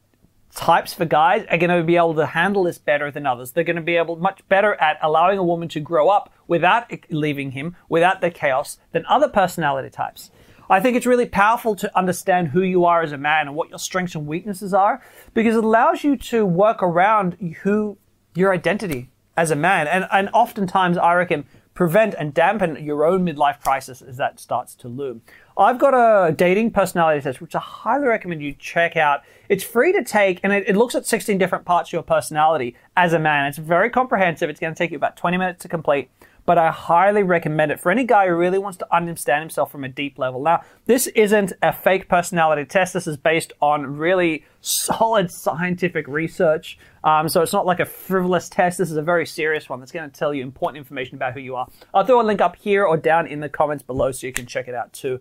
types 0.55 0.93
for 0.93 1.07
guys 1.07 1.47
are 1.51 1.57
going 1.57 1.71
to 1.71 1.83
be 1.83 1.97
able 1.97 2.15
to 2.15 2.27
handle 2.27 2.65
this 2.65 2.79
better 2.79 3.11
than 3.11 3.27
others. 3.27 3.53
They're 3.53 3.65
going 3.65 3.77
to 3.77 3.83
be 3.83 3.97
able 3.97 4.17
much 4.17 4.47
better 4.49 4.75
at 4.75 4.99
allowing 5.01 5.39
a 5.39 5.43
woman 5.43 5.69
to 5.71 5.81
grow 5.81 6.11
up 6.11 6.33
without 6.47 6.93
leaving 7.11 7.53
him, 7.53 7.75
without 7.89 8.21
the 8.21 8.31
chaos 8.31 8.79
than 8.93 9.07
other 9.07 9.29
personality 9.29 9.89
types. 9.89 10.31
I 10.69 10.81
think 10.81 10.97
it's 10.97 11.07
really 11.07 11.27
powerful 11.27 11.75
to 11.77 11.99
understand 11.99 12.49
who 12.49 12.63
you 12.63 12.85
are 12.85 13.03
as 13.03 13.13
a 13.13 13.19
man 13.19 13.47
and 13.47 13.57
what 13.57 13.71
your 13.71 13.79
strengths 13.79 14.15
and 14.15 14.27
weaknesses 14.27 14.73
are 14.73 15.03
because 15.35 15.57
it 15.57 15.65
allows 15.65 16.05
you 16.05 16.17
to 16.17 16.47
work 16.47 16.83
around 16.83 17.35
who 17.63 17.99
your 18.35 18.53
identity 18.53 19.11
as 19.37 19.51
a 19.51 19.57
man. 19.57 19.87
And, 19.87 20.07
and 20.13 20.29
oftentimes, 20.33 20.97
I 20.99 21.15
reckon 21.15 21.45
prevent 21.75 22.15
and 22.19 22.35
dampen 22.35 22.83
your 22.85 23.05
own 23.05 23.25
midlife 23.25 23.61
crisis 23.61 24.03
as 24.03 24.17
that 24.19 24.39
starts 24.39 24.75
to 24.77 24.89
loom. 24.89 25.23
I've 25.57 25.79
got 25.79 25.95
a 25.95 26.33
dating 26.33 26.71
personality 26.73 27.21
test, 27.21 27.41
which 27.41 27.55
I 27.55 27.61
highly 27.61 28.07
recommend 28.07 28.43
you 28.43 28.55
check 28.55 28.97
out. 28.97 29.23
It's 29.49 29.65
free 29.65 29.93
to 29.93 30.05
take, 30.05 30.41
and 30.43 30.53
it, 30.53 30.65
it, 30.67 30.77
looks 30.77 30.95
at 30.95 31.07
16 31.07 31.39
different 31.39 31.65
parts 31.65 31.91
of 31.91 31.93
your 31.95 32.03
personality 32.03 32.77
as 32.97 33.13
a 33.13 33.19
man. 33.19 33.47
It's 33.47 33.59
very 33.59 33.91
comprehensive. 33.91 34.49
It's 34.51 34.61
going 34.61 34.75
to 34.75 34.79
take 34.79 34.91
you 34.91 34.97
about 34.97 35.17
20 35.17 35.37
minutes 35.37 35.63
to 35.63 35.69
complete 35.69 36.11
but 36.45 36.59
I 36.59 36.71
highly 36.71 37.23
recommend 37.23 37.73
it 37.73 37.81
for 37.81 37.91
any 37.91 38.05
guy 38.05 38.27
who 38.27 38.35
really 38.35 38.59
wants 38.59 38.79
to 38.79 38.95
understand 38.95 39.41
himself 39.41 39.71
from 39.71 39.85
a 39.85 39.89
deep 39.89 40.19
level. 40.19 40.43
Now, 40.43 40.63
this 40.87 41.07
isn't 41.09 41.53
a 41.63 41.73
fake 41.73 42.09
personality 42.09 42.65
test. 42.65 42.95
This 42.95 43.07
is 43.07 43.17
based 43.17 43.53
on 43.61 43.97
really 43.97 44.45
solid 44.61 45.31
scientific 45.31 46.07
research. 46.09 46.79
Um, 47.05 47.29
so 47.29 47.43
it's 47.43 47.53
not 47.53 47.67
like 47.67 47.81
a 47.81 47.85
frivolous 47.87 48.49
test. 48.49 48.79
This 48.79 48.91
is 48.91 48.97
a 48.97 49.03
very 49.03 49.27
serious 49.27 49.69
one 49.69 49.81
that's 49.81 49.93
going 49.93 50.11
to 50.11 50.17
tell 50.17 50.35
you 50.35 50.43
important 50.43 50.79
information 50.79 51.17
about 51.17 51.35
who 51.35 51.41
you 51.41 51.57
are. 51.57 51.69
I'll 51.95 52.05
throw 52.05 52.21
a 52.21 52.23
link 52.23 52.41
up 52.41 52.57
here 52.57 52.85
or 52.85 52.97
down 52.97 53.27
in 53.27 53.41
the 53.41 53.49
comments 53.49 53.83
below 53.83 54.13
so 54.13 54.27
you 54.27 54.33
can 54.33 54.47
check 54.47 54.69
it 54.69 54.75
out 54.75 54.93
too. 54.93 55.21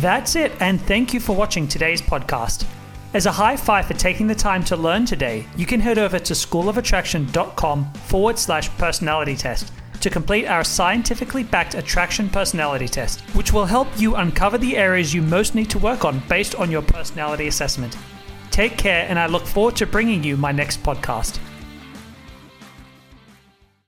That's 0.00 0.36
it, 0.36 0.52
and 0.60 0.80
thank 0.80 1.12
you 1.12 1.18
for 1.18 1.34
watching 1.34 1.66
today's 1.66 2.00
podcast. 2.00 2.64
As 3.14 3.24
a 3.24 3.32
high 3.32 3.56
five 3.56 3.86
for 3.86 3.94
taking 3.94 4.26
the 4.26 4.34
time 4.34 4.62
to 4.64 4.76
learn 4.76 5.06
today, 5.06 5.46
you 5.56 5.64
can 5.64 5.80
head 5.80 5.96
over 5.96 6.18
to 6.18 6.34
schoolofattraction.com 6.34 7.92
forward 7.94 8.38
slash 8.38 8.68
personality 8.76 9.34
test 9.34 9.72
to 10.02 10.10
complete 10.10 10.46
our 10.46 10.62
scientifically 10.62 11.42
backed 11.42 11.74
attraction 11.74 12.28
personality 12.28 12.86
test, 12.86 13.20
which 13.34 13.50
will 13.50 13.64
help 13.64 13.88
you 13.96 14.16
uncover 14.16 14.58
the 14.58 14.76
areas 14.76 15.14
you 15.14 15.22
most 15.22 15.54
need 15.54 15.70
to 15.70 15.78
work 15.78 16.04
on 16.04 16.20
based 16.28 16.54
on 16.56 16.70
your 16.70 16.82
personality 16.82 17.46
assessment. 17.46 17.96
Take 18.50 18.76
care, 18.76 19.06
and 19.08 19.18
I 19.18 19.26
look 19.26 19.46
forward 19.46 19.76
to 19.76 19.86
bringing 19.86 20.22
you 20.22 20.36
my 20.36 20.52
next 20.52 20.82
podcast. 20.82 21.38